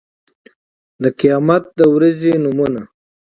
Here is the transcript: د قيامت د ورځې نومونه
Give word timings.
د 1.01 1.03
قيامت 1.19 1.63
د 1.79 1.79
ورځې 1.95 2.31
نومونه 2.43 2.81